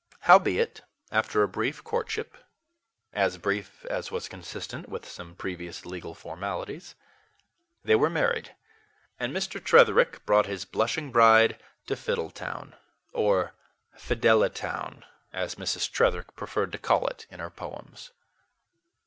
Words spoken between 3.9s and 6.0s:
was consistent with some previous